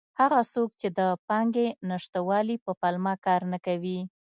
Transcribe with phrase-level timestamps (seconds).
[0.19, 3.99] هغه څوک چې د پانګې نشتوالي په پلمه کار نه کوي.